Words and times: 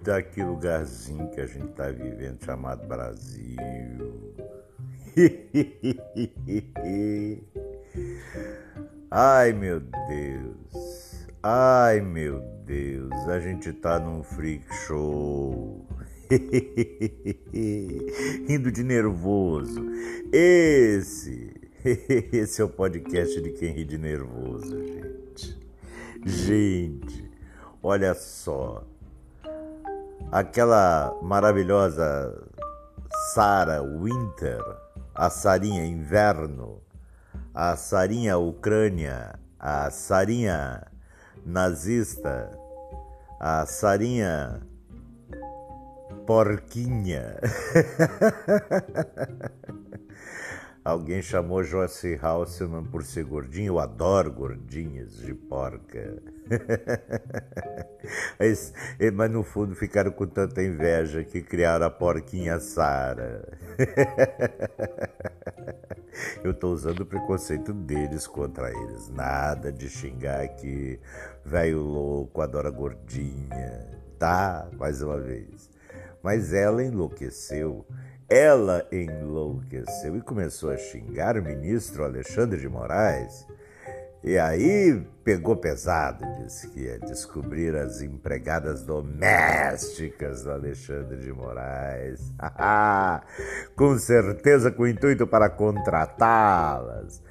Eita, 0.00 0.22
que 0.22 0.42
lugarzinho 0.42 1.28
que 1.30 1.40
a 1.40 1.46
gente 1.46 1.72
tá 1.72 1.90
vivendo 1.90 2.44
chamado 2.44 2.86
Brasil. 2.86 3.56
Ai, 9.10 9.52
meu 9.52 9.80
Deus. 9.80 11.26
Ai, 11.42 12.00
meu 12.00 12.40
Deus. 12.64 13.12
A 13.28 13.40
gente 13.40 13.72
tá 13.72 13.98
num 13.98 14.22
freak 14.22 14.64
show. 14.86 15.84
Rindo 18.46 18.70
de 18.70 18.84
nervoso. 18.84 19.84
Esse, 20.32 21.52
esse 22.32 22.60
é 22.60 22.64
o 22.64 22.68
podcast 22.68 23.40
de 23.40 23.50
quem 23.52 23.72
ri 23.72 23.84
de 23.84 23.98
nervoso, 23.98 24.78
gente. 24.78 25.58
Gente, 26.26 27.27
olha 27.82 28.14
só. 28.14 28.82
Aquela 30.30 31.16
maravilhosa 31.22 32.34
Sarah 33.34 33.82
Winter, 33.82 34.62
a 35.14 35.30
Sarinha 35.30 35.84
Inverno, 35.84 36.80
a 37.54 37.76
Sarinha 37.76 38.38
Ucrânia, 38.38 39.38
a 39.58 39.90
Sarinha 39.90 40.86
nazista, 41.44 42.50
a 43.40 43.66
Sarinha 43.66 44.60
porquinha. 46.26 47.38
Alguém 50.88 51.20
chamou 51.20 51.62
Joyce 51.62 52.18
Halseman 52.18 52.84
por 52.84 53.04
ser 53.04 53.22
gordinho. 53.22 53.74
Eu 53.74 53.78
adoro 53.78 54.32
gordinhas 54.32 55.18
de 55.18 55.34
porca. 55.34 56.16
mas, 58.40 58.72
no 59.30 59.42
fundo 59.42 59.74
ficaram 59.74 60.10
com 60.10 60.26
tanta 60.26 60.62
inveja 60.62 61.22
que 61.22 61.42
criaram 61.42 61.84
a 61.84 61.90
porquinha 61.90 62.58
Sara. 62.58 63.46
Eu 66.42 66.52
estou 66.52 66.72
usando 66.72 67.00
o 67.00 67.06
preconceito 67.06 67.74
deles 67.74 68.26
contra 68.26 68.70
eles. 68.70 69.10
Nada 69.10 69.70
de 69.70 69.90
xingar 69.90 70.40
aqui, 70.40 70.98
velho 71.44 71.80
louco, 71.80 72.40
adora 72.40 72.70
gordinha. 72.70 73.86
Tá? 74.18 74.66
Mais 74.78 75.02
uma 75.02 75.20
vez. 75.20 75.68
Mas 76.22 76.54
ela 76.54 76.82
enlouqueceu. 76.82 77.84
Ela 78.28 78.86
enlouqueceu 78.92 80.14
e 80.14 80.20
começou 80.20 80.70
a 80.70 80.76
xingar 80.76 81.38
o 81.38 81.42
ministro 81.42 82.04
Alexandre 82.04 82.60
de 82.60 82.68
Moraes. 82.68 83.46
E 84.22 84.36
aí 84.36 85.02
pegou 85.24 85.56
pesado, 85.56 86.26
disse 86.42 86.68
que 86.68 86.80
ia 86.80 86.98
descobrir 86.98 87.74
as 87.74 88.02
empregadas 88.02 88.82
domésticas 88.82 90.42
do 90.42 90.50
Alexandre 90.50 91.16
de 91.20 91.32
Moraes. 91.32 92.34
com 93.74 93.96
certeza 93.98 94.70
com 94.70 94.82
o 94.82 94.88
intuito 94.88 95.26
para 95.26 95.48
contratá-las, 95.48 97.22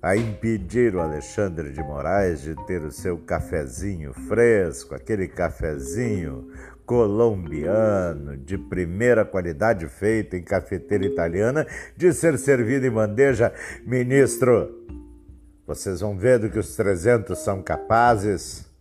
a 0.00 0.16
impedir 0.16 0.94
o 0.94 1.00
Alexandre 1.00 1.72
de 1.72 1.82
Moraes 1.82 2.40
de 2.40 2.54
ter 2.66 2.82
o 2.82 2.90
seu 2.90 3.18
cafezinho 3.18 4.14
fresco, 4.14 4.94
aquele 4.94 5.28
cafezinho 5.28 6.50
colombiano 6.86 8.36
de 8.36 8.58
primeira 8.58 9.24
qualidade 9.24 9.86
feito 9.86 10.36
em 10.36 10.42
cafeteira 10.42 11.06
italiana, 11.06 11.66
de 11.96 12.12
ser 12.12 12.38
servido 12.38 12.86
em 12.86 12.90
bandeja. 12.90 13.52
Ministro, 13.86 14.70
vocês 15.66 16.00
vão 16.00 16.16
ver 16.16 16.38
do 16.38 16.50
que 16.50 16.58
os 16.58 16.74
300 16.76 17.38
são 17.38 17.62
capazes. 17.62 18.71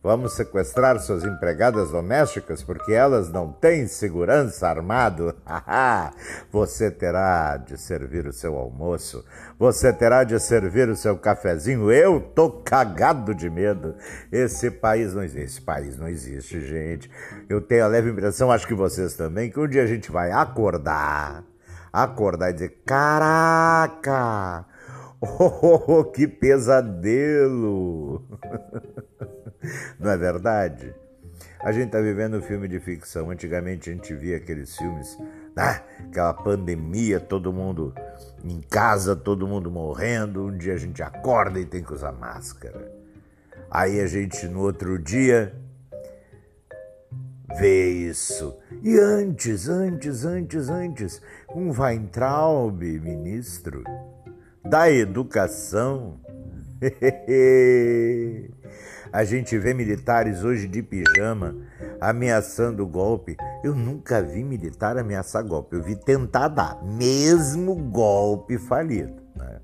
Vamos 0.00 0.34
sequestrar 0.34 1.00
suas 1.00 1.24
empregadas 1.24 1.90
domésticas 1.90 2.62
porque 2.62 2.92
elas 2.92 3.30
não 3.32 3.50
têm 3.52 3.88
segurança 3.88 4.68
armado. 4.68 5.34
Você 6.52 6.88
terá 6.88 7.56
de 7.56 7.76
servir 7.76 8.24
o 8.26 8.32
seu 8.32 8.56
almoço. 8.56 9.24
Você 9.58 9.92
terá 9.92 10.22
de 10.22 10.38
servir 10.38 10.88
o 10.88 10.94
seu 10.94 11.18
cafezinho. 11.18 11.90
Eu 11.90 12.20
tô 12.20 12.48
cagado 12.48 13.34
de 13.34 13.50
medo. 13.50 13.96
Esse 14.30 14.70
país 14.70 15.14
não 15.14 15.24
existe. 15.24 15.44
Esse 15.48 15.60
país 15.60 15.98
não 15.98 16.06
existe, 16.06 16.60
gente. 16.60 17.10
Eu 17.48 17.60
tenho 17.60 17.84
a 17.84 17.88
leve 17.88 18.10
impressão, 18.10 18.52
acho 18.52 18.68
que 18.68 18.74
vocês 18.74 19.14
também, 19.14 19.50
que 19.50 19.58
um 19.58 19.66
dia 19.66 19.82
a 19.82 19.86
gente 19.86 20.12
vai 20.12 20.30
acordar, 20.30 21.42
acordar 21.92 22.50
e 22.50 22.52
dizer: 22.52 22.82
"Caraca! 22.86 24.64
Oh, 25.20 26.04
que 26.04 26.28
pesadelo! 26.28 28.22
Não 29.98 30.10
é 30.10 30.16
verdade? 30.16 30.94
A 31.60 31.72
gente 31.72 31.86
está 31.86 32.00
vivendo 32.00 32.36
um 32.36 32.42
filme 32.42 32.68
de 32.68 32.78
ficção. 32.78 33.30
Antigamente 33.30 33.90
a 33.90 33.92
gente 33.92 34.14
via 34.14 34.36
aqueles 34.36 34.76
filmes, 34.76 35.18
né? 35.56 35.82
aquela 36.06 36.32
pandemia, 36.32 37.18
todo 37.18 37.52
mundo 37.52 37.94
em 38.44 38.60
casa, 38.60 39.16
todo 39.16 39.46
mundo 39.46 39.70
morrendo. 39.70 40.46
Um 40.46 40.56
dia 40.56 40.74
a 40.74 40.78
gente 40.78 41.02
acorda 41.02 41.58
e 41.58 41.66
tem 41.66 41.82
que 41.82 41.92
usar 41.92 42.12
máscara. 42.12 42.92
Aí 43.70 44.00
a 44.00 44.06
gente 44.06 44.46
no 44.46 44.60
outro 44.60 44.98
dia 44.98 45.54
vê 47.58 47.90
isso. 47.90 48.56
E 48.82 48.98
antes, 48.98 49.68
antes, 49.68 50.24
antes, 50.24 50.68
antes, 50.68 51.22
um 51.54 51.70
Weintraub, 51.72 52.80
ministro, 52.82 53.82
da 54.64 54.90
educação. 54.90 56.20
A 59.12 59.24
gente 59.24 59.58
vê 59.58 59.72
militares 59.72 60.44
hoje 60.44 60.68
de 60.68 60.82
pijama 60.82 61.56
ameaçando 62.00 62.86
golpe. 62.86 63.36
Eu 63.64 63.74
nunca 63.74 64.22
vi 64.22 64.44
militar 64.44 64.98
ameaçar 64.98 65.42
golpe. 65.42 65.76
Eu 65.76 65.82
vi 65.82 65.96
tentar 65.96 66.48
dar, 66.48 66.82
mesmo 66.84 67.74
golpe 67.74 68.58
falido. 68.58 69.22
Né? 69.34 69.60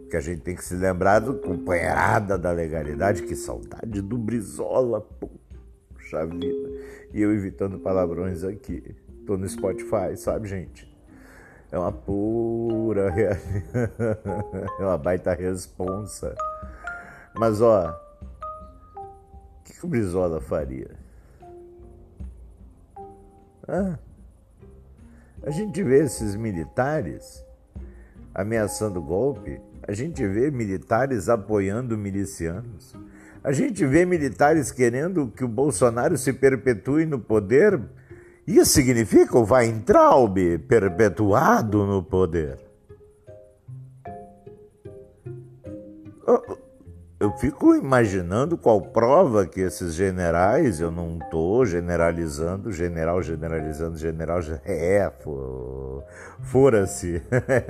Porque 0.00 0.16
a 0.16 0.20
gente 0.20 0.40
tem 0.40 0.54
que 0.54 0.64
se 0.64 0.74
lembrar 0.74 1.20
do 1.20 1.34
companheirada 1.34 2.38
da 2.38 2.50
legalidade. 2.50 3.22
Que 3.22 3.36
saudade 3.36 4.00
do 4.00 4.16
Brizola, 4.16 5.00
puxa 5.00 6.26
vida. 6.26 6.70
E 7.12 7.20
eu 7.20 7.32
evitando 7.32 7.78
palavrões 7.78 8.42
aqui. 8.42 8.96
Tô 9.26 9.36
no 9.36 9.46
Spotify, 9.46 10.16
sabe, 10.16 10.48
gente? 10.48 10.88
É 11.70 11.78
uma 11.78 11.92
pura. 11.92 13.12
é 14.78 14.82
uma 14.82 14.98
baita 14.98 15.34
responsa. 15.34 16.34
Mas, 17.34 17.60
ó, 17.60 17.90
o 18.96 19.64
que, 19.64 19.74
que 19.74 19.84
o 19.84 19.88
Brizola 19.88 20.40
faria? 20.40 20.90
Ah, 23.66 23.98
a 25.42 25.50
gente 25.50 25.82
vê 25.82 26.02
esses 26.02 26.34
militares 26.34 27.44
ameaçando 28.34 29.02
golpe, 29.02 29.60
a 29.86 29.92
gente 29.92 30.26
vê 30.26 30.50
militares 30.50 31.28
apoiando 31.28 31.98
milicianos, 31.98 32.94
a 33.44 33.52
gente 33.52 33.84
vê 33.84 34.06
militares 34.06 34.72
querendo 34.72 35.28
que 35.28 35.44
o 35.44 35.48
Bolsonaro 35.48 36.16
se 36.16 36.32
perpetue 36.32 37.04
no 37.04 37.18
poder 37.18 37.80
isso 38.56 38.72
significa 38.72 39.36
o 39.36 39.44
Weintraub 39.44 40.36
perpetuado 40.66 41.84
no 41.84 42.02
poder. 42.02 42.58
Eu 47.20 47.32
fico 47.32 47.74
imaginando 47.74 48.56
qual 48.56 48.80
prova 48.80 49.44
que 49.44 49.60
esses 49.60 49.92
generais, 49.94 50.80
eu 50.80 50.88
não 50.90 51.18
estou 51.18 51.66
generalizando, 51.66 52.70
general 52.70 53.20
generalizando, 53.20 53.98
general. 53.98 54.38
É, 54.64 55.10
fora-se. 56.42 57.20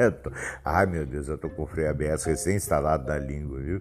Ai 0.62 0.84
meu 0.84 1.06
Deus, 1.06 1.28
eu 1.28 1.36
estou 1.36 1.48
com 1.48 1.62
o 1.62 1.66
freio 1.66 1.90
ABS 1.90 2.24
recém-instalado 2.24 3.08
na 3.08 3.16
língua, 3.16 3.58
viu? 3.58 3.80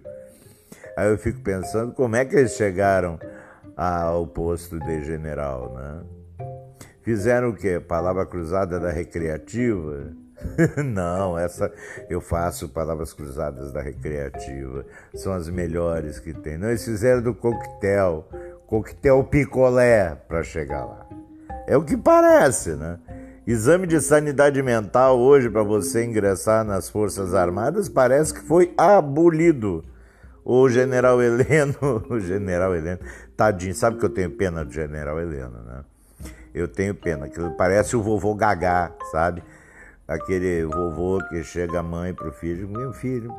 Aí 0.96 1.10
eu 1.10 1.18
fico 1.18 1.40
pensando 1.42 1.92
como 1.92 2.16
é 2.16 2.24
que 2.24 2.34
eles 2.34 2.52
chegaram 2.52 3.18
ao 3.76 4.26
posto 4.26 4.80
de 4.80 5.04
general, 5.04 5.74
né? 5.74 6.17
Fizeram 7.08 7.48
o 7.48 7.54
quê? 7.54 7.80
Palavra 7.80 8.26
cruzada 8.26 8.78
da 8.78 8.90
recreativa? 8.90 10.12
Não, 10.84 11.38
essa 11.38 11.72
eu 12.06 12.20
faço 12.20 12.68
palavras 12.68 13.14
cruzadas 13.14 13.72
da 13.72 13.80
recreativa. 13.80 14.84
São 15.14 15.32
as 15.32 15.48
melhores 15.48 16.20
que 16.20 16.34
tem. 16.34 16.58
Não, 16.58 16.68
eles 16.68 16.84
fizeram 16.84 17.22
do 17.22 17.32
coquetel, 17.32 18.28
coquetel 18.66 19.24
picolé 19.24 20.16
para 20.28 20.42
chegar 20.42 20.84
lá. 20.84 21.06
É 21.66 21.78
o 21.78 21.82
que 21.82 21.96
parece, 21.96 22.74
né? 22.74 22.98
Exame 23.46 23.86
de 23.86 24.02
sanidade 24.02 24.62
mental 24.62 25.18
hoje 25.18 25.48
para 25.48 25.62
você 25.62 26.04
ingressar 26.04 26.62
nas 26.62 26.90
Forças 26.90 27.32
Armadas 27.32 27.88
parece 27.88 28.34
que 28.34 28.40
foi 28.40 28.74
abolido. 28.76 29.82
O 30.44 30.68
general 30.68 31.22
Heleno, 31.22 32.04
o 32.10 32.20
general 32.20 32.76
Heleno, 32.76 33.00
tadinho, 33.34 33.74
sabe 33.74 33.96
que 33.96 34.04
eu 34.04 34.10
tenho 34.10 34.30
pena 34.32 34.62
do 34.62 34.70
general 34.70 35.18
Heleno, 35.18 35.62
né? 35.64 35.84
Eu 36.54 36.68
tenho 36.68 36.94
pena, 36.94 37.28
que 37.28 37.40
parece 37.50 37.96
o 37.96 38.02
vovô 38.02 38.34
Gagá, 38.34 38.92
sabe? 39.10 39.42
Aquele 40.06 40.64
vovô 40.64 41.18
que 41.28 41.42
chega 41.44 41.80
a 41.80 41.82
mãe 41.82 42.14
pro 42.14 42.32
filho, 42.32 42.68
meu 42.68 42.92
filho, 42.92 43.36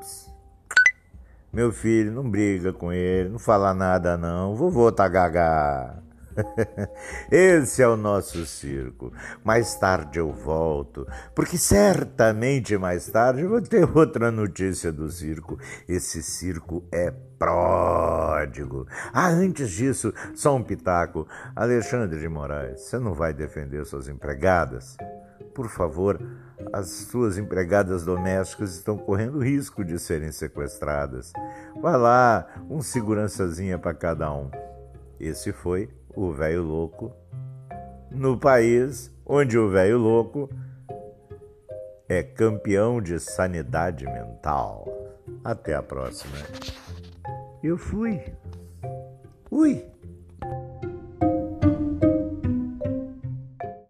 Meu 1.51 1.71
filho, 1.71 2.11
não 2.11 2.29
briga 2.29 2.71
com 2.71 2.93
ele, 2.93 3.29
não 3.29 3.39
fala 3.39 3.73
nada 3.73 4.15
não. 4.15 4.55
Vovô 4.55 4.91
tá 4.91 5.07
gaga. 5.07 5.97
Esse 7.31 7.81
é 7.81 7.87
o 7.87 7.97
nosso 7.97 8.45
circo. 8.45 9.11
Mais 9.43 9.75
tarde 9.75 10.19
eu 10.19 10.31
volto, 10.31 11.07
porque 11.35 11.57
certamente 11.57 12.77
mais 12.77 13.07
tarde 13.07 13.41
eu 13.41 13.49
vou 13.49 13.61
ter 13.61 13.83
outra 13.95 14.31
notícia 14.31 14.91
do 14.91 15.09
circo. 15.09 15.57
Esse 15.87 16.21
circo 16.21 16.83
é 16.91 17.11
pródigo. 17.37 18.85
Ah, 19.13 19.29
antes 19.29 19.71
disso, 19.71 20.13
só 20.35 20.55
um 20.55 20.63
pitaco. 20.63 21.27
Alexandre 21.55 22.19
de 22.19 22.27
Moraes, 22.27 22.81
você 22.81 22.99
não 22.99 23.13
vai 23.13 23.33
defender 23.33 23.85
suas 23.85 24.07
empregadas? 24.07 24.97
Por 25.53 25.69
favor, 25.69 26.19
as 26.71 26.87
suas 26.89 27.37
empregadas 27.37 28.03
domésticas 28.03 28.75
estão 28.75 28.97
correndo 28.97 29.39
risco 29.39 29.83
de 29.83 29.97
serem 29.97 30.31
sequestradas. 30.31 31.33
Vai 31.81 31.97
lá, 31.97 32.47
um 32.69 32.81
segurançazinha 32.81 33.77
para 33.77 33.93
cada 33.93 34.31
um. 34.31 34.49
Esse 35.19 35.51
foi 35.51 35.89
o 36.15 36.31
velho 36.31 36.63
louco 36.63 37.13
no 38.11 38.37
país 38.37 39.13
onde 39.25 39.57
o 39.57 39.69
velho 39.69 39.97
louco 39.97 40.49
é 42.07 42.23
campeão 42.23 42.99
de 42.99 43.19
sanidade 43.19 44.05
mental. 44.05 44.87
Até 45.43 45.75
a 45.75 45.83
próxima. 45.83 46.37
Eu 47.63 47.77
fui. 47.77 48.19
Ui. 49.51 49.85